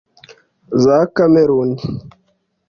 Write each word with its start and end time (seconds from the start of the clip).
za 0.83 0.97
Kameruni 1.15 1.77